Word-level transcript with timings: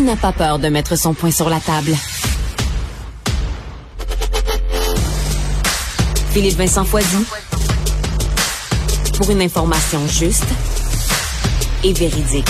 Il 0.00 0.06
n'a 0.06 0.16
pas 0.16 0.32
peur 0.32 0.58
de 0.58 0.68
mettre 0.68 0.96
son 0.96 1.12
poing 1.12 1.30
sur 1.30 1.50
la 1.50 1.60
table. 1.60 1.94
Philippe 6.30 6.56
Vincent 6.56 6.86
Foisy. 6.86 7.26
Pour 9.18 9.30
une 9.30 9.42
information 9.42 9.98
juste 10.08 10.46
et 11.84 11.92
véridique. 11.92 12.48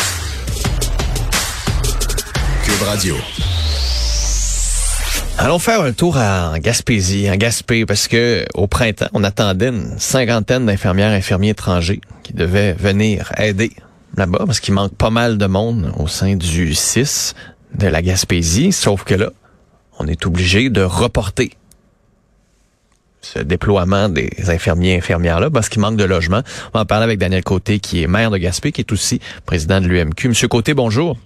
Cube 2.63 2.83
Radio. 2.83 3.17
Allons 5.37 5.59
faire 5.59 5.81
un 5.81 5.93
tour 5.93 6.19
en 6.19 6.57
Gaspésie, 6.59 7.29
en 7.29 7.35
Gaspé, 7.35 7.85
parce 7.85 8.07
que 8.07 8.45
au 8.55 8.69
printemps, 8.69 9.09
on 9.13 9.25
attendait 9.25 9.71
une 9.71 9.99
cinquantaine 9.99 10.67
d'infirmières 10.67 11.13
et 11.13 11.17
infirmiers 11.17 11.51
étrangers 11.51 12.01
qui 12.23 12.33
devaient 12.33 12.75
venir 12.75 13.33
aider 13.37 13.73
là-bas, 14.17 14.45
parce 14.47 14.61
qu'il 14.61 14.75
manque 14.75 14.95
pas 14.95 15.11
mal 15.11 15.39
de 15.39 15.47
monde 15.47 15.93
au 15.99 16.07
sein 16.07 16.37
du 16.37 16.75
6 16.75 17.35
de 17.75 17.87
la 17.87 18.03
Gaspésie, 18.03 18.73
sauf 18.73 19.05
que 19.05 19.15
là, 19.15 19.31
on 19.99 20.07
est 20.07 20.27
obligé 20.27 20.71
de 20.71 20.83
reporter 20.83 21.53
ce 23.21 23.39
déploiement 23.39 24.09
des 24.09 24.31
infirmiers 24.49 24.95
et 24.95 24.97
infirmières-là 24.99 25.51
parce 25.51 25.69
qu'il 25.69 25.81
manque 25.81 25.97
de 25.97 26.05
logement. 26.05 26.41
On 26.73 26.79
va 26.79 26.83
en 26.83 26.87
parler 26.87 27.05
avec 27.05 27.19
Daniel 27.19 27.45
Côté, 27.45 27.79
qui 27.79 28.03
est 28.03 28.07
maire 28.07 28.31
de 28.31 28.39
Gaspé, 28.39 28.73
qui 28.73 28.81
est 28.81 28.93
aussi 28.93 29.21
président 29.47 29.81
de 29.81 29.87
l'UMQ. 29.87 30.29
Monsieur 30.29 30.49
Côté, 30.49 30.75
bonjour. 30.75 31.17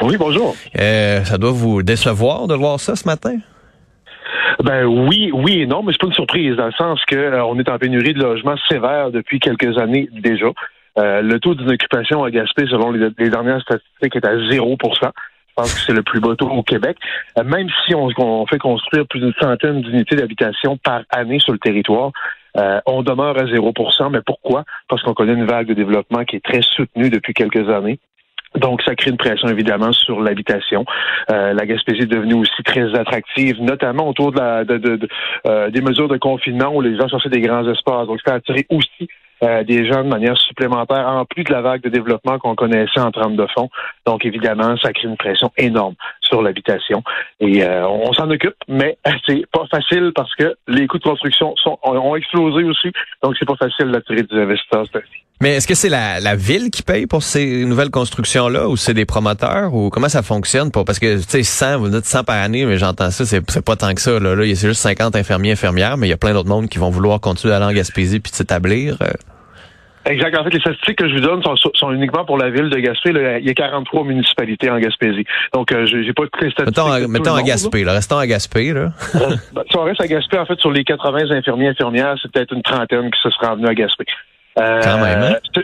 Oui, 0.00 0.16
bonjour. 0.16 0.54
Euh, 0.78 1.24
ça 1.24 1.38
doit 1.38 1.50
vous 1.50 1.82
décevoir 1.82 2.46
de 2.46 2.54
voir 2.54 2.80
ça 2.80 2.96
ce 2.96 3.06
matin? 3.06 3.36
Ben 4.62 4.84
oui, 4.84 5.30
oui 5.32 5.62
et 5.62 5.66
non, 5.66 5.82
mais 5.82 5.92
c'est 5.92 6.00
pas 6.00 6.06
une 6.06 6.12
surprise 6.12 6.56
dans 6.56 6.66
le 6.66 6.72
sens 6.72 7.00
que 7.06 7.16
euh, 7.16 7.44
on 7.44 7.58
est 7.58 7.68
en 7.68 7.78
pénurie 7.78 8.14
de 8.14 8.22
logements 8.22 8.56
sévère 8.68 9.10
depuis 9.10 9.40
quelques 9.40 9.76
années 9.78 10.08
déjà. 10.12 10.46
Euh, 10.98 11.22
le 11.22 11.40
taux 11.40 11.54
d'inoccupation 11.54 12.22
à 12.22 12.30
Gaspé, 12.30 12.66
selon 12.66 12.90
les, 12.90 13.10
dernières 13.30 13.62
statistiques, 13.62 14.16
est 14.16 14.26
à 14.26 14.36
0% 14.36 14.48
Je 14.50 15.08
pense 15.56 15.74
que 15.74 15.80
c'est 15.80 15.92
le 15.92 16.02
plus 16.02 16.20
bas 16.20 16.36
taux 16.36 16.50
au 16.50 16.62
Québec. 16.62 16.96
Euh, 17.38 17.44
même 17.44 17.68
si 17.86 17.94
on, 17.94 18.46
fait 18.46 18.58
construire 18.58 19.06
plus 19.06 19.20
d'une 19.20 19.32
centaine 19.40 19.80
d'unités 19.80 20.16
d'habitation 20.16 20.76
par 20.76 21.02
année 21.10 21.38
sur 21.38 21.52
le 21.52 21.58
territoire, 21.58 22.10
euh, 22.58 22.80
on 22.84 23.02
demeure 23.02 23.38
à 23.38 23.44
0% 23.44 24.10
Mais 24.10 24.20
pourquoi? 24.24 24.64
Parce 24.88 25.02
qu'on 25.02 25.14
connaît 25.14 25.32
une 25.32 25.46
vague 25.46 25.66
de 25.66 25.74
développement 25.74 26.24
qui 26.24 26.36
est 26.36 26.44
très 26.44 26.60
soutenue 26.60 27.08
depuis 27.08 27.32
quelques 27.32 27.70
années. 27.70 27.98
Donc, 28.54 28.82
ça 28.82 28.94
crée 28.94 29.10
une 29.10 29.16
pression 29.16 29.48
évidemment 29.48 29.92
sur 29.92 30.20
l'habitation. 30.20 30.84
La 31.28 31.64
Gaspésie 31.64 32.02
est 32.02 32.06
devenue 32.06 32.34
aussi 32.34 32.62
très 32.64 32.94
attractive, 32.94 33.58
notamment 33.62 34.06
autour 34.06 34.30
des 34.30 35.80
mesures 35.80 36.08
de 36.08 36.18
confinement 36.18 36.68
où 36.76 36.82
les 36.82 36.94
gens 36.98 37.08
cherchaient 37.08 37.30
des 37.30 37.40
grands 37.40 37.66
espaces. 37.66 38.06
Donc, 38.06 38.20
ça 38.22 38.34
a 38.34 38.36
attiré 38.36 38.66
aussi 38.68 39.08
euh, 39.42 39.64
des 39.64 39.86
gens 39.86 40.04
de 40.04 40.08
manière 40.08 40.36
supplémentaire, 40.38 41.06
en 41.08 41.24
plus 41.24 41.42
de 41.42 41.52
la 41.52 41.62
vague 41.62 41.82
de 41.82 41.88
développement 41.88 42.38
qu'on 42.38 42.54
connaissait 42.54 43.00
en 43.00 43.10
trame 43.10 43.34
de 43.34 43.46
fond. 43.54 43.68
Donc, 44.06 44.24
évidemment, 44.24 44.76
ça 44.76 44.92
crée 44.92 45.08
une 45.08 45.16
pression 45.16 45.50
énorme 45.56 45.94
sur 46.20 46.42
l'habitation. 46.42 47.02
Et 47.40 47.64
euh, 47.64 47.86
on, 47.88 48.12
s'en 48.12 48.30
occupe, 48.30 48.54
mais 48.68 48.96
c'est 49.26 49.44
pas 49.50 49.64
facile 49.70 50.12
parce 50.14 50.32
que 50.36 50.54
les 50.68 50.86
coûts 50.86 50.98
de 50.98 51.04
construction 51.04 51.54
sont, 51.56 51.78
ont, 51.82 52.14
explosé 52.14 52.62
aussi. 52.62 52.92
Donc, 53.22 53.34
c'est 53.38 53.46
pas 53.46 53.56
facile 53.56 53.90
d'attirer 53.90 54.22
des 54.22 54.36
investisseurs. 54.36 54.84
Mais 55.40 55.56
est-ce 55.56 55.66
que 55.66 55.74
c'est 55.74 55.88
la, 55.88 56.20
la, 56.20 56.36
ville 56.36 56.70
qui 56.70 56.84
paye 56.84 57.08
pour 57.08 57.24
ces 57.24 57.64
nouvelles 57.64 57.90
constructions-là 57.90 58.68
ou 58.68 58.76
c'est 58.76 58.94
des 58.94 59.06
promoteurs 59.06 59.74
ou 59.74 59.90
comment 59.90 60.08
ça 60.08 60.22
fonctionne? 60.22 60.70
Pour, 60.70 60.84
parce 60.84 61.00
que, 61.00 61.16
tu 61.16 61.24
sais, 61.28 61.42
100, 61.42 61.78
vous 61.78 61.88
dites 61.88 62.04
100 62.04 62.22
par 62.22 62.36
année, 62.36 62.64
mais 62.64 62.76
j'entends 62.76 63.10
ça, 63.10 63.26
c'est, 63.26 63.40
pas 63.40 63.74
tant 63.74 63.92
que 63.92 64.00
ça. 64.00 64.20
Là, 64.20 64.36
là 64.36 64.44
c'est 64.54 64.68
juste 64.68 64.82
50 64.82 65.16
infirmiers, 65.16 65.52
infirmières, 65.52 65.96
mais 65.96 66.06
il 66.06 66.10
y 66.10 66.14
a 66.14 66.16
plein 66.16 66.32
d'autres 66.32 66.48
mondes 66.48 66.68
qui 66.68 66.78
vont 66.78 66.90
vouloir 66.90 67.18
continuer 67.18 67.54
à 67.54 67.56
aller 67.56 67.66
en 67.66 67.72
Gaspésie 67.72 68.20
puis 68.20 68.30
de 68.30 68.36
s'établir. 68.36 68.98
Euh. 70.06 70.10
Exact. 70.10 70.36
En 70.38 70.44
fait, 70.44 70.50
les 70.50 70.60
statistiques 70.60 70.98
que 70.98 71.08
je 71.08 71.14
vous 71.14 71.20
donne 71.20 71.42
sont, 71.42 71.54
sont 71.74 71.92
uniquement 71.92 72.24
pour 72.24 72.38
la 72.38 72.50
ville 72.50 72.70
de 72.70 72.78
Gaspé. 72.78 73.12
Là, 73.12 73.38
il 73.38 73.46
y 73.46 73.50
a 73.50 73.54
43 73.54 74.04
municipalités 74.04 74.70
en 74.70 74.78
Gaspésie. 74.78 75.24
Donc, 75.52 75.72
euh, 75.72 75.86
j'ai 75.86 76.12
pas 76.12 76.24
toutes 76.24 76.42
les 76.42 76.50
statistiques. 76.50 76.84
Mettons, 76.84 77.08
mettons 77.08 77.34
à 77.34 77.42
Gaspé, 77.42 77.84
là. 77.84 77.92
Restons 77.92 78.18
à 78.18 78.26
Gaspé, 78.26 78.72
là. 78.72 78.90
Euh, 79.14 79.36
ben, 79.52 79.62
si 79.70 79.76
on 79.76 79.84
reste 79.84 80.00
à 80.00 80.06
Gaspé, 80.06 80.38
en 80.38 80.46
fait, 80.46 80.58
sur 80.58 80.70
les 80.70 80.84
80 80.84 81.30
infirmiers 81.30 81.68
infirmières, 81.68 82.16
c'est 82.20 82.30
peut-être 82.30 82.52
une 82.52 82.62
trentaine 82.62 83.10
qui 83.10 83.20
se 83.22 83.30
seraient 83.30 83.54
venus 83.54 83.68
à 83.68 83.74
Gaspé. 83.74 84.04
Euh, 84.58 84.80
quand 84.82 84.98
même, 84.98 85.22
hein? 85.22 85.62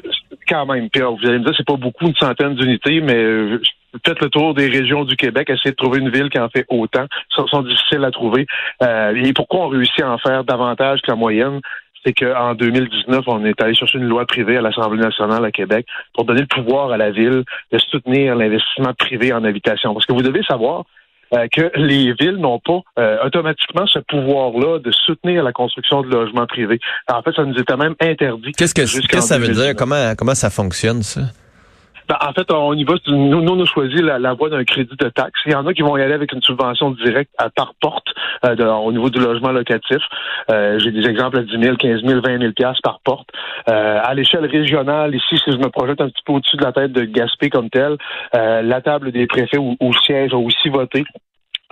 Quand 0.49 0.67
même. 0.67 0.89
Puis, 0.89 1.03
vous 1.03 1.29
allez 1.29 1.39
me 1.39 1.45
dire, 1.45 1.55
c'est 1.57 1.67
pas 1.67 1.77
beaucoup, 1.77 2.07
une 2.07 2.17
centaine 2.17 2.55
d'unités, 2.55 3.01
mais 3.01 3.17
euh, 3.17 3.61
peut-être 3.93 4.23
le 4.23 4.31
tour 4.31 4.55
des 4.55 4.69
régions 4.69 5.05
du 5.05 5.17
Québec, 5.17 5.51
essayer 5.51 5.73
de 5.73 5.77
trouver 5.77 5.99
une 5.99 6.11
ville 6.11 6.31
qui 6.31 6.39
en 6.39 6.49
fait 6.49 6.65
autant. 6.69 7.07
Ça 7.35 7.43
sont 7.51 7.63
difficiles 7.63 8.05
à 8.05 8.11
trouver. 8.11 8.47
Euh, 8.83 9.15
et 9.15 9.33
pourquoi 9.33 9.67
on 9.67 9.69
réussit 9.69 10.01
à 10.03 10.11
en 10.11 10.19
faire 10.19 10.45
davantage 10.45 11.01
que 11.03 11.11
la 11.11 11.17
moyenne? 11.17 11.61
C'est 12.05 12.13
qu'en 12.13 12.55
2019, 12.55 13.25
on 13.27 13.45
est 13.45 13.61
allé 13.63 13.75
chercher 13.75 13.99
une 13.99 14.09
loi 14.09 14.27
privée 14.27 14.57
à 14.57 14.61
l'Assemblée 14.61 15.01
nationale 15.01 15.45
à 15.45 15.51
Québec 15.51 15.87
pour 16.15 16.25
donner 16.25 16.43
le 16.43 16.47
pouvoir 16.47 16.91
à 16.93 16.97
la 16.97 17.11
ville 17.11 17.45
de 17.73 17.79
soutenir 17.79 18.37
l'investissement 18.37 18.95
privé 18.95 19.33
en 19.33 19.45
habitation. 19.45 19.95
Parce 19.95 20.07
que 20.07 20.13
vous 20.13 20.23
devez 20.23 20.43
savoir 20.45 20.85
euh, 21.35 21.47
que 21.53 21.71
les 21.77 22.15
villes 22.15 22.37
n'ont 22.37 22.59
pas 22.59 22.81
euh, 22.99 23.19
automatiquement 23.27 23.87
ce 23.87 23.99
pouvoir-là 23.99 24.79
de 24.79 24.91
soutenir 24.91 25.43
la 25.43 25.53
construction 25.53 26.03
de 26.03 26.09
logements 26.09 26.47
privés. 26.47 26.81
En 27.13 27.23
fait, 27.23 27.33
ça 27.35 27.45
nous 27.45 27.59
était 27.59 27.77
même 27.77 27.95
interdit. 28.01 28.53
Qu'est-ce 28.53 28.75
que, 28.75 28.81
qu'est-ce 28.83 29.09
que 29.09 29.21
ça 29.21 29.39
veut 29.39 29.49
dire? 29.49 29.75
Comment, 29.77 30.15
comment 30.17 30.35
ça 30.35 30.49
fonctionne, 30.49 31.03
ça? 31.03 31.21
Ben, 32.09 32.17
en 32.23 32.33
fait, 32.33 32.51
on 32.53 32.73
y 32.73 32.85
va. 32.85 32.95
Nous, 33.09 33.43
nous 33.43 33.53
on 33.53 33.63
a 33.63 33.67
choisi 33.67 34.01
la, 34.01 34.33
voie 34.33 34.49
d'un 34.49 34.65
crédit 34.65 34.97
de 34.97 35.09
taxe. 35.11 35.41
Il 35.45 35.53
y 35.53 35.55
en 35.55 35.67
a 35.67 35.75
qui 35.75 35.83
vont 35.83 35.97
y 35.99 36.03
aller 36.03 36.15
avec 36.15 36.33
une 36.33 36.41
subvention 36.41 36.93
directe 36.93 37.31
à 37.37 37.51
par 37.51 37.75
porte 37.81 38.07
euh, 38.47 38.57
au 38.73 38.93
niveau 38.93 39.11
du 39.11 39.19
logement 39.19 39.53
locatif. 39.53 39.99
Euh, 40.51 40.79
J'ai 40.79 40.91
des 40.91 41.07
exemples 41.07 41.39
à 41.39 41.43
10 41.43 41.51
000, 41.61 41.77
15 41.77 42.01
000, 42.03 42.21
20 42.23 42.39
000 42.41 42.53
par 42.83 43.01
porte. 43.05 43.29
Euh, 43.69 44.01
à 44.03 44.15
l'échelle 44.15 44.47
régionale, 44.47 45.15
ici, 45.15 45.37
si 45.45 45.53
je 45.53 45.59
me 45.59 45.69
projette 45.69 46.01
un 46.01 46.09
petit 46.09 46.23
peu 46.25 46.33
au-dessus 46.33 46.57
de 46.57 46.65
la 46.65 46.73
tête 46.73 46.93
de 46.93 47.05
Gaspé 47.05 47.51
comme 47.51 47.69
tel, 47.69 47.99
euh, 48.35 48.63
la 48.63 48.81
table 48.81 49.13
des 49.13 49.27
préfets 49.27 49.59
ou 49.59 49.77
au 49.79 49.93
siège 49.93 50.33
a 50.33 50.39
aussi 50.39 50.71
voté 50.71 51.05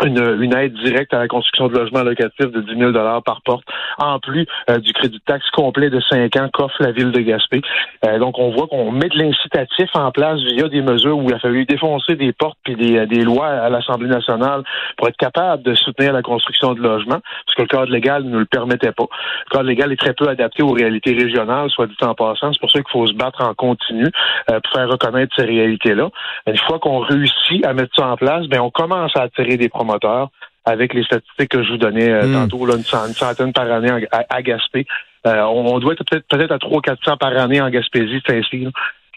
une, 0.05 0.43
une, 0.43 0.55
aide 0.55 0.75
directe 0.85 1.15
à 1.15 1.19
la 1.19 1.29
construction 1.29 1.69
de 1.69 1.79
logements 1.79 2.03
locatifs 2.03 2.51
de 2.51 2.61
10 2.61 2.79
000 2.79 2.93
par 3.23 3.41
porte, 3.43 3.65
en 3.99 4.19
plus 4.19 4.47
euh, 4.71 4.79
du 4.79 4.93
crédit 4.93 5.17
de 5.17 5.23
taxe 5.25 5.49
complet 5.51 5.89
de 5.89 6.01
5 6.01 6.37
ans 6.37 6.49
qu'offre 6.53 6.77
la 6.81 6.93
ville 6.93 7.13
de 7.13 7.21
Gaspé. 7.21 7.63
Euh, 8.05 8.19
donc, 8.19 8.39
on 8.39 8.51
voit 8.51 8.67
qu'on 8.67 8.93
met 8.93 9.09
de 9.09 9.19
l'incitatif 9.19 9.89
en 9.95 10.11
place 10.11 10.41
via 10.41 10.69
des 10.69 10.83
mesures 10.83 11.17
où 11.17 11.29
il 11.29 11.35
a 11.35 11.39
fallu 11.39 11.65
défoncer 11.65 12.15
des 12.15 12.33
portes 12.33 12.59
puis 12.63 12.77
des, 12.77 13.07
des 13.07 13.23
lois 13.23 13.49
à 13.49 13.71
l'Assemblée 13.71 14.09
nationale 14.09 14.65
pour 14.99 15.09
être 15.09 15.17
capable 15.17 15.63
de 15.63 15.75
soutenir 15.75 16.13
la 16.13 16.23
construction 16.23 16.75
de 16.75 16.83
logements, 16.83 17.21
parce 17.47 17.57
que 17.57 17.63
le 17.63 17.69
cadre 17.69 17.91
légal 17.91 18.25
ne 18.25 18.39
le 18.39 18.47
permettait 18.47 18.93
pas. 18.93 19.07
Le 19.51 19.57
cadre 19.57 19.69
légal 19.69 19.93
est 19.93 20.01
très 20.01 20.13
peu 20.13 20.29
adapté 20.29 20.63
aux 20.63 20.73
réalités 20.73 21.15
régionales, 21.15 21.71
soit 21.71 21.87
dit 21.87 21.97
en 22.03 22.15
passant. 22.15 22.53
C'est 22.53 22.61
pour 22.61 22.71
ça 22.71 22.81
qu'il 22.81 22.93
faut 22.93 23.07
se 23.07 23.15
battre 23.15 23.43
en 23.43 23.55
continu 23.55 24.07
euh, 24.51 24.61
pour 24.61 24.73
faire 24.75 24.89
reconnaître 24.89 25.35
ces 25.37 25.45
réalités-là. 25.45 26.11
Une 26.47 26.59
fois 26.59 26.79
qu'on 26.79 26.99
réussit 26.99 27.65
à 27.65 27.73
mettre 27.73 27.95
ça 27.97 28.09
en 28.09 28.17
place, 28.17 28.47
ben 28.49 28.61
on 28.61 28.71
commence 28.71 29.17
à 29.17 29.23
attirer 29.23 29.57
des 29.57 29.71
promoteurs 29.71 29.86
avec 30.67 30.93
les 30.93 31.05
statistiques 31.05 31.49
que 31.49 31.63
je 31.63 31.71
vous 31.71 31.79
donnais 31.79 32.11
euh, 32.11 32.27
hmm. 32.27 32.33
tantôt, 32.33 32.67
là, 32.67 32.75
une, 32.77 33.15
centaine 33.15 33.53
par 33.53 33.71
année 33.71 34.07
à, 34.11 34.43
Gaspé. 34.43 34.87
Euh, 35.27 35.43
on, 35.43 35.79
doit 35.79 35.95
être 35.95 36.05
peut-être 36.05 36.27
peut-être 36.29 36.53
à 36.53 36.59
300-400 36.59 37.19
par 37.19 37.37
année 37.37 37.61
en 37.61 37.71
Gaspésie, 37.71 38.21
c'est 38.27 38.39
ainsi. 38.39 38.69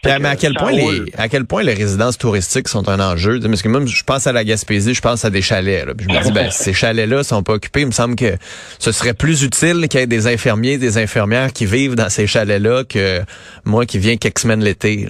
mais 0.04 0.28
à 0.28 0.36
quel 0.36 0.54
point 0.54 0.72
les 0.72 1.12
à 1.18 1.28
quel 1.28 1.44
point 1.44 1.62
les 1.62 1.74
résidences 1.74 2.18
touristiques 2.18 2.68
sont 2.68 2.88
un 2.88 3.00
enjeu? 3.00 3.38
Parce 3.40 3.62
que 3.62 3.68
même 3.68 3.86
je 3.86 4.02
pense 4.02 4.26
à 4.26 4.32
la 4.32 4.44
Gaspésie, 4.44 4.94
je 4.94 5.00
pense 5.00 5.24
à 5.24 5.30
des 5.30 5.42
chalets. 5.42 5.86
Là. 5.86 5.92
je 5.98 6.06
me 6.06 6.22
dis 6.22 6.32
ben 6.32 6.50
ces 6.50 6.72
chalets-là 6.72 7.22
sont 7.22 7.42
pas 7.42 7.54
occupés. 7.54 7.80
Il 7.80 7.86
me 7.86 7.92
semble 7.92 8.16
que 8.16 8.36
ce 8.78 8.92
serait 8.92 9.14
plus 9.14 9.42
utile 9.42 9.88
qu'il 9.88 10.00
y 10.00 10.02
ait 10.02 10.06
des 10.06 10.26
infirmiers, 10.26 10.78
des 10.78 10.98
infirmières 10.98 11.52
qui 11.52 11.66
vivent 11.66 11.96
dans 11.96 12.08
ces 12.08 12.26
chalets-là 12.26 12.84
que 12.84 13.20
moi 13.64 13.86
qui 13.86 13.98
viens 13.98 14.16
quelques 14.16 14.40
semaines 14.40 14.64
l'été. 14.64 15.08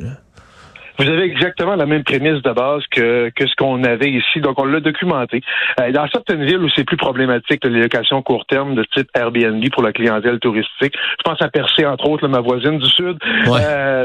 Vous 1.01 1.09
avez 1.09 1.23
exactement 1.23 1.77
la 1.77 1.87
même 1.87 2.05
prémisse 2.05 2.43
de 2.43 2.53
base 2.53 2.83
que, 2.91 3.31
que 3.31 3.47
ce 3.47 3.55
qu'on 3.57 3.83
avait 3.85 4.11
ici. 4.11 4.43
Donc, 4.43 4.61
on 4.61 4.67
l'a 4.67 4.81
documenté. 4.81 5.41
Euh, 5.81 5.91
dans 5.93 6.07
certaines 6.09 6.45
villes 6.45 6.59
où 6.59 6.69
c'est 6.77 6.85
plus 6.85 6.99
problématique, 6.99 7.65
les 7.65 7.81
locations 7.81 8.21
court 8.21 8.45
terme 8.45 8.75
de 8.75 8.85
type 8.95 9.09
Airbnb 9.15 9.65
pour 9.73 9.83
la 9.83 9.93
clientèle 9.93 10.39
touristique, 10.41 10.93
je 10.93 11.23
pense 11.25 11.41
à 11.41 11.49
Percé, 11.49 11.87
entre 11.87 12.07
autres, 12.07 12.29
ma 12.29 12.41
voisine 12.41 12.77
du 12.77 12.87
Sud. 12.87 13.17
Euh, 13.49 14.05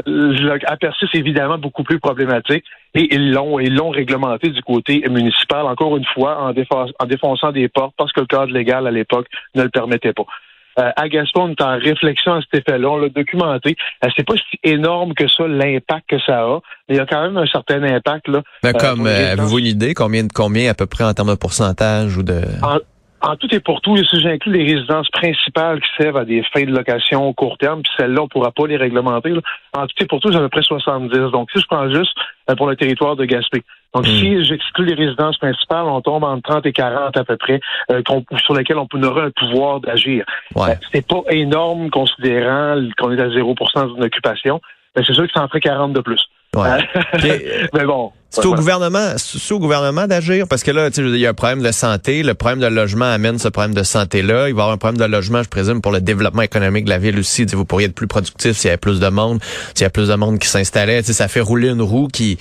à 0.66 0.76
Percé, 0.78 1.04
c'est 1.12 1.18
évidemment 1.18 1.58
beaucoup 1.58 1.84
plus 1.84 2.00
problématique. 2.00 2.64
Et 2.94 3.14
ils 3.14 3.30
l'ont 3.30 3.60
ils 3.60 3.74
l'ont 3.74 3.90
réglementé 3.90 4.48
du 4.48 4.62
côté 4.62 5.04
municipal, 5.10 5.66
encore 5.66 5.98
une 5.98 6.06
fois, 6.14 6.40
en, 6.40 6.54
en 6.98 7.06
défonçant 7.06 7.52
des 7.52 7.68
portes 7.68 7.92
parce 7.98 8.10
que 8.12 8.20
le 8.20 8.26
cadre 8.26 8.54
légal 8.54 8.86
à 8.86 8.90
l'époque 8.90 9.26
ne 9.54 9.64
le 9.64 9.68
permettait 9.68 10.14
pas. 10.14 10.24
À 10.76 11.08
Gaspé, 11.08 11.40
on 11.40 11.50
est 11.50 11.62
en 11.62 11.78
réflexion 11.78 12.34
à 12.34 12.40
cet 12.40 12.60
effet-là. 12.60 12.88
On 12.88 12.96
l'a 12.98 13.08
documenté. 13.08 13.76
c'est 14.16 14.26
pas 14.26 14.34
si 14.34 14.58
énorme 14.62 15.14
que 15.14 15.26
ça, 15.28 15.46
l'impact 15.46 16.10
que 16.10 16.18
ça 16.20 16.42
a, 16.42 16.60
mais 16.88 16.96
il 16.96 16.98
y 16.98 17.00
a 17.00 17.06
quand 17.06 17.22
même 17.22 17.36
un 17.36 17.46
certain 17.46 17.82
impact. 17.82 18.28
Là, 18.28 18.42
ben, 18.62 18.72
comme, 18.72 19.06
avez-vous 19.06 19.58
une 19.58 19.66
idée 19.66 19.94
combien, 19.94 20.26
combien 20.28 20.70
à 20.70 20.74
peu 20.74 20.86
près 20.86 21.04
en 21.04 21.14
termes 21.14 21.30
de 21.30 21.34
pourcentage 21.34 22.16
ou 22.16 22.22
de... 22.22 22.42
En 23.22 23.34
tout 23.34 23.52
et 23.52 23.60
pour 23.60 23.80
tout, 23.80 23.96
si 23.96 24.20
j'inclus 24.20 24.52
les 24.52 24.62
résidences 24.62 25.08
principales 25.08 25.80
qui 25.80 25.88
servent 25.98 26.18
à 26.18 26.24
des 26.24 26.42
fins 26.52 26.64
de 26.64 26.70
location 26.70 27.32
court 27.32 27.56
terme, 27.58 27.82
puis 27.82 27.92
celles-là, 27.96 28.20
on 28.20 28.24
ne 28.24 28.28
pourra 28.28 28.52
pas 28.52 28.66
les 28.66 28.76
réglementer. 28.76 29.32
En 29.76 29.86
tout 29.86 30.02
et 30.02 30.06
pour 30.06 30.20
tout, 30.20 30.30
c'est 30.30 30.38
à 30.38 30.40
peu 30.40 30.48
près 30.48 30.62
70. 30.62 31.32
Donc, 31.32 31.48
si 31.52 31.60
je 31.60 31.66
prends 31.66 31.90
juste 31.90 32.12
euh, 32.50 32.54
pour 32.54 32.68
le 32.68 32.76
territoire 32.76 33.16
de 33.16 33.24
Gaspé. 33.24 33.62
Donc, 33.96 34.06
hmm. 34.06 34.18
si 34.18 34.44
j'exclus 34.44 34.84
les 34.84 34.94
résidences 34.94 35.38
principales, 35.38 35.86
on 35.86 36.02
tombe 36.02 36.22
entre 36.22 36.42
30 36.42 36.66
et 36.66 36.72
40 36.72 37.16
à 37.16 37.24
peu 37.24 37.38
près, 37.38 37.60
euh, 37.90 38.02
sur 38.44 38.54
lesquelles 38.54 38.76
on 38.76 39.02
aura 39.02 39.22
un 39.22 39.30
pouvoir 39.30 39.80
d'agir. 39.80 40.26
Ouais. 40.54 40.72
Euh, 40.72 40.74
c'est 40.92 41.06
pas 41.06 41.22
énorme 41.30 41.88
considérant 41.88 42.78
qu'on 42.98 43.10
est 43.12 43.20
à 43.20 43.30
0 43.30 43.54
d'une 43.94 44.04
occupation, 44.04 44.60
mais 44.94 45.02
c'est 45.06 45.14
sûr 45.14 45.26
que 45.26 45.32
ça 45.34 45.42
en 45.42 45.48
ferait 45.48 45.60
40 45.60 45.94
de 45.94 46.00
plus. 46.00 46.20
Ouais. 46.54 46.88
mais 47.74 47.84
bon. 47.84 48.12
C'est 48.28 48.44
au 48.44 48.54
gouvernement, 48.54 49.14
c'est 49.16 49.54
au 49.54 49.58
gouvernement 49.58 50.06
d'agir 50.06 50.46
parce 50.48 50.62
que 50.62 50.70
là, 50.70 50.90
tu 50.90 51.02
sais, 51.02 51.08
il 51.08 51.18
y 51.18 51.26
a 51.26 51.30
un 51.30 51.34
problème 51.34 51.62
de 51.62 51.72
santé, 51.72 52.22
le 52.22 52.34
problème 52.34 52.60
de 52.60 52.66
logement 52.66 53.06
amène 53.06 53.38
ce 53.38 53.48
problème 53.48 53.72
de 53.72 53.82
santé-là. 53.82 54.48
Il 54.48 54.54
va 54.54 54.60
y 54.60 54.62
avoir 54.62 54.72
un 54.72 54.76
problème 54.76 54.98
de 54.98 55.10
logement, 55.10 55.42
je 55.42 55.48
présume, 55.48 55.80
pour 55.80 55.92
le 55.92 56.02
développement 56.02 56.42
économique 56.42 56.84
de 56.84 56.90
la 56.90 56.98
ville 56.98 57.18
aussi. 57.18 57.46
vous 57.46 57.64
pourriez 57.64 57.86
être 57.86 57.94
plus 57.94 58.08
productif 58.08 58.52
s'il 58.52 58.68
y 58.68 58.70
avait 58.70 58.76
plus 58.76 59.00
de 59.00 59.08
monde, 59.08 59.38
s'il 59.74 59.84
y 59.84 59.86
a 59.86 59.90
plus 59.90 60.08
de 60.08 60.14
monde 60.16 60.38
qui 60.38 60.48
s'installait. 60.48 61.00
Tu 61.00 61.08
sais, 61.08 61.12
ça 61.14 61.28
fait 61.28 61.40
rouler 61.40 61.68
une 61.68 61.80
roue 61.80 62.08
qui, 62.08 62.36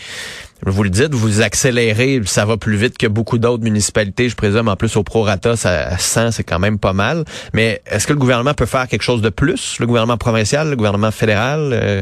vous 0.63 0.83
le 0.83 0.89
dites, 0.89 1.13
vous 1.13 1.41
accélérez, 1.41 2.21
ça 2.23 2.45
va 2.45 2.57
plus 2.57 2.75
vite 2.75 2.97
que 2.97 3.07
beaucoup 3.07 3.37
d'autres 3.37 3.63
municipalités, 3.63 4.29
je 4.29 4.35
présume. 4.35 4.67
En 4.67 4.75
plus, 4.75 4.95
au 4.95 5.03
prorata, 5.03 5.55
ça 5.55 5.97
100, 5.97 6.31
c'est 6.31 6.43
quand 6.43 6.59
même 6.59 6.79
pas 6.79 6.93
mal. 6.93 7.23
Mais 7.53 7.81
est-ce 7.91 8.07
que 8.07 8.13
le 8.13 8.19
gouvernement 8.19 8.53
peut 8.53 8.65
faire 8.65 8.87
quelque 8.87 9.03
chose 9.03 9.21
de 9.21 9.29
plus, 9.29 9.79
le 9.79 9.85
gouvernement 9.85 10.17
provincial, 10.17 10.69
le 10.69 10.75
gouvernement 10.75 11.11
fédéral? 11.11 11.71
Euh? 11.73 12.01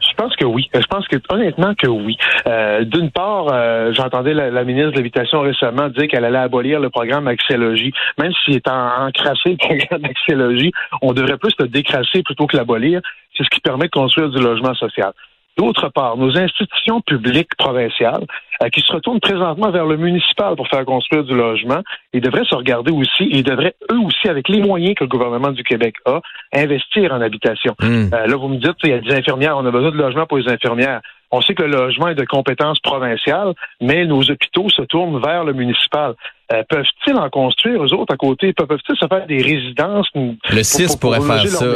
Je 0.00 0.22
pense 0.22 0.36
que 0.36 0.44
oui. 0.44 0.68
Je 0.74 0.86
pense 0.88 1.08
que 1.08 1.16
honnêtement 1.28 1.74
que 1.74 1.88
oui. 1.88 2.16
Euh, 2.46 2.84
d'une 2.84 3.10
part, 3.10 3.46
euh, 3.52 3.92
j'entendais 3.92 4.34
la, 4.34 4.64
ministre 4.64 4.92
de 4.92 4.96
l'Habitation 4.96 5.40
récemment 5.40 5.88
dire 5.88 6.06
qu'elle 6.08 6.24
allait 6.24 6.38
abolir 6.38 6.78
le 6.80 6.90
programme 6.90 7.26
Axiologie. 7.26 7.92
Même 8.18 8.32
s'il 8.44 8.56
est 8.56 8.68
en, 8.68 9.06
encrassé 9.06 9.50
le 9.50 9.56
programme 9.58 10.04
Axiologie, 10.04 10.72
on 11.02 11.12
devrait 11.14 11.38
plus 11.38 11.54
le 11.58 11.68
décrasser 11.68 12.22
plutôt 12.22 12.46
que 12.46 12.56
l'abolir. 12.56 13.00
C'est 13.36 13.44
ce 13.44 13.50
qui 13.50 13.60
permet 13.60 13.86
de 13.86 13.90
construire 13.90 14.28
du 14.28 14.40
logement 14.40 14.74
social. 14.74 15.12
D'autre 15.56 15.88
part, 15.88 16.16
nos 16.16 16.36
institutions 16.36 17.00
publiques 17.00 17.54
provinciales 17.56 18.24
euh, 18.62 18.68
qui 18.70 18.80
se 18.80 18.92
retournent 18.92 19.20
présentement 19.20 19.70
vers 19.70 19.86
le 19.86 19.96
municipal 19.96 20.56
pour 20.56 20.66
faire 20.66 20.84
construire 20.84 21.22
du 21.22 21.34
logement, 21.34 21.80
ils 22.12 22.20
devraient 22.20 22.44
se 22.44 22.56
regarder 22.56 22.90
aussi, 22.90 23.28
ils 23.30 23.44
devraient 23.44 23.74
eux 23.92 24.00
aussi, 24.00 24.28
avec 24.28 24.48
les 24.48 24.60
moyens 24.60 24.94
que 24.96 25.04
le 25.04 25.08
gouvernement 25.08 25.52
du 25.52 25.62
Québec 25.62 25.94
a, 26.06 26.20
investir 26.52 27.12
en 27.12 27.20
habitation. 27.20 27.74
Hmm. 27.80 28.08
Euh, 28.12 28.26
là, 28.26 28.36
vous 28.36 28.48
me 28.48 28.56
dites, 28.56 28.76
il 28.82 28.90
y 28.90 28.92
a 28.92 28.98
des 28.98 29.14
infirmières, 29.14 29.56
on 29.56 29.64
a 29.64 29.70
besoin 29.70 29.92
de 29.92 29.96
logements 29.96 30.26
pour 30.26 30.38
les 30.38 30.48
infirmières. 30.48 31.00
On 31.30 31.40
sait 31.40 31.54
que 31.54 31.62
le 31.62 31.70
logement 31.70 32.08
est 32.08 32.14
de 32.14 32.24
compétence 32.24 32.78
provinciale, 32.80 33.54
mais 33.80 34.06
nos 34.06 34.22
hôpitaux 34.22 34.68
se 34.68 34.82
tournent 34.82 35.20
vers 35.20 35.44
le 35.44 35.52
municipal. 35.52 36.14
Euh, 36.52 36.62
peuvent-ils 36.68 37.16
en 37.16 37.30
construire, 37.30 37.82
eux 37.82 37.94
autres, 37.94 38.12
à 38.12 38.16
côté? 38.16 38.52
Peuvent-ils 38.52 38.96
se 38.96 39.06
faire 39.06 39.26
des 39.26 39.42
résidences? 39.42 40.08
Le 40.14 40.62
6 40.62 40.96
pourrait 40.96 41.20
faire 41.20 41.46
ça. 41.46 41.66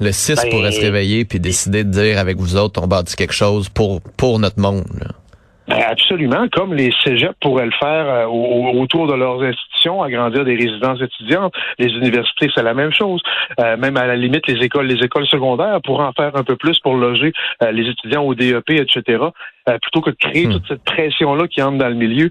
Le 0.00 0.12
6 0.12 0.36
ben, 0.36 0.50
pourrait 0.50 0.72
se 0.72 0.80
réveiller 0.80 1.24
puis 1.24 1.38
décider 1.38 1.84
de 1.84 1.90
dire 1.90 2.18
avec 2.18 2.36
vous 2.36 2.56
autres, 2.56 2.80
on 2.82 2.86
bâtit 2.86 3.14
quelque 3.16 3.34
chose 3.34 3.68
pour, 3.68 4.00
pour 4.16 4.38
notre 4.38 4.58
monde. 4.58 4.84
Ben, 5.68 5.82
absolument, 5.90 6.46
comme 6.52 6.74
les 6.74 6.92
cégeps 7.02 7.34
pourraient 7.40 7.66
le 7.66 7.72
faire 7.72 8.06
euh, 8.06 8.26
autour 8.26 9.08
de 9.08 9.14
leurs 9.14 9.42
institutions, 9.42 10.00
agrandir 10.00 10.44
des 10.44 10.54
résidences 10.54 11.00
étudiantes. 11.00 11.52
Les 11.78 11.88
universités, 11.88 12.48
c'est 12.54 12.62
la 12.62 12.74
même 12.74 12.92
chose. 12.92 13.20
Euh, 13.60 13.76
même 13.76 13.96
à 13.96 14.06
la 14.06 14.14
limite, 14.14 14.46
les 14.46 14.64
écoles, 14.64 14.86
les 14.86 15.04
écoles 15.04 15.26
secondaires 15.26 15.80
pourraient 15.82 16.06
en 16.06 16.12
faire 16.12 16.36
un 16.36 16.44
peu 16.44 16.54
plus 16.54 16.78
pour 16.78 16.94
loger 16.94 17.32
euh, 17.64 17.72
les 17.72 17.88
étudiants 17.90 18.22
au 18.22 18.34
DEP, 18.34 18.70
etc. 18.70 19.24
plutôt 19.66 20.00
que 20.00 20.10
de 20.10 20.16
créer 20.16 20.46
hmm. 20.46 20.52
toute 20.52 20.68
cette 20.68 20.84
pression-là 20.84 21.48
qui 21.48 21.62
entre 21.62 21.78
dans 21.78 21.88
le 21.88 21.94
milieu. 21.94 22.30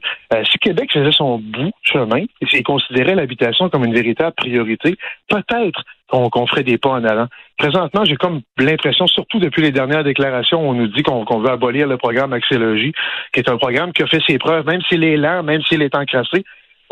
si 0.50 0.58
Québec 0.60 0.92
faisait 0.92 1.12
son 1.12 1.38
bout 1.38 1.66
de 1.66 1.74
chemin 1.84 2.24
et 2.42 2.64
considérait 2.64 3.16
l'habitation 3.16 3.70
comme 3.70 3.86
une 3.86 3.94
véritable 3.94 4.34
priorité, 4.36 4.96
peut-être 5.28 5.84
qu'on 6.08 6.48
ferait 6.48 6.64
des 6.64 6.78
pas 6.78 6.90
en 6.90 7.04
avant. 7.04 7.28
Présentement, 7.58 8.06
j'ai 8.06 8.16
comme 8.16 8.42
l'impression, 8.58 9.08
surtout 9.08 9.40
depuis 9.40 9.62
les 9.62 9.72
dernières 9.72 10.04
déclarations, 10.04 10.68
on 10.68 10.74
nous 10.74 10.88
dit 10.88 11.04
qu'on 11.04 11.40
veut 11.40 11.50
abolir 11.50 11.88
le 11.88 11.98
programme 11.98 12.34
Axiologie, 12.34 12.94
qui 13.34 13.40
est 13.40 13.50
un 13.50 13.58
programme 13.58 13.92
qui 13.92 14.04
a 14.04 14.08
fait 14.08 14.22
ses 14.28 14.38
preuves, 14.38 14.66
même 14.66 14.82
s'il 14.84 15.04
est 15.04 15.18
lent, 15.18 15.44
même 15.44 15.62
s'il 15.64 15.82
est 15.82 15.96
encrassé. 15.96 16.44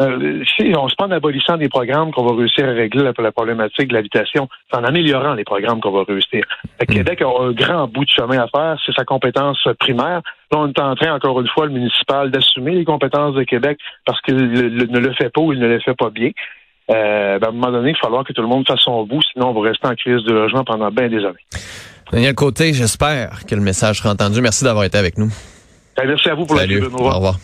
Euh, 0.02 0.44
on 0.76 0.90
se 0.90 0.96
pas 0.96 1.06
en 1.06 1.12
abolissant 1.12 1.58
des 1.58 1.70
programmes 1.70 2.12
qu'on 2.12 2.26
va 2.26 2.36
réussir 2.36 2.68
à 2.68 2.72
régler 2.72 3.04
la, 3.04 3.32
problématique 3.32 3.90
de 3.90 3.94
l'habitation, 3.94 4.50
c'est 4.72 4.80
en 4.80 4.84
améliorant 4.84 5.34
les 5.36 5.44
programmes 5.44 5.82
qu'on 5.82 5.92
va 5.92 6.04
réussir. 6.04 6.44
Le 6.80 6.86
hmm. 6.86 6.94
Québec 6.96 7.22
a 7.22 7.28
un 7.28 7.52
grand 7.52 7.88
bout 7.88 8.04
de 8.04 8.10
chemin 8.10 8.40
à 8.40 8.48
faire, 8.48 8.78
c'est 8.86 8.94
sa 8.94 9.06
compétence 9.06 9.68
primaire. 9.80 10.22
Là, 10.52 10.60
on 10.60 10.68
est 10.68 10.80
en 10.80 10.96
train, 10.96 11.14
encore 11.14 11.40
une 11.42 11.48
fois, 11.48 11.68
le 11.68 11.74
municipal, 11.74 12.32
d'assumer 12.32 12.72
les 12.72 12.86
compétences 12.86 13.36
de 13.36 13.44
Québec 13.44 13.78
parce 14.06 14.20
qu'il 14.22 14.36
ne 14.36 15.00
le 15.00 15.14
fait 15.14 15.30
pas 15.30 15.42
ou 15.42 15.54
il 15.54 15.60
ne 15.60 15.68
le 15.68 15.80
fait 15.80 15.96
pas 15.96 16.10
bien. 16.10 16.32
Euh, 16.92 17.40
ben, 17.40 17.48
à 17.48 17.50
un 17.50 17.54
moment 17.54 17.72
donné, 17.72 17.92
il 17.92 17.94
va 17.94 18.00
falloir 18.02 18.24
que 18.26 18.34
tout 18.34 18.42
le 18.42 18.48
monde 18.48 18.66
fasse 18.68 18.82
son 18.82 19.04
bout, 19.06 19.22
sinon 19.32 19.50
on 19.50 19.62
va 19.62 19.70
rester 19.70 19.88
en 19.88 19.96
crise 19.96 20.24
de 20.24 20.34
logement 20.34 20.64
pendant 20.64 20.90
bien 20.92 21.08
des 21.08 21.20
années. 21.20 21.46
Daniel 22.12 22.36
Côté, 22.36 22.74
j'espère 22.74 23.46
que 23.48 23.56
le 23.56 23.62
message 23.62 24.00
sera 24.00 24.12
entendu. 24.12 24.42
Merci 24.42 24.64
d'avoir 24.64 24.84
été 24.84 24.98
avec 24.98 25.18
nous. 25.18 25.30
Ben, 25.96 26.08
merci 26.08 26.30
à 26.30 26.36
vous 26.36 26.46
pour 26.46 26.58
Salut. 26.58 26.82
la 26.82 26.88
Au 26.88 27.16
revoir. 27.16 27.38